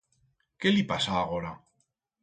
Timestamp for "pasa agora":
0.93-1.57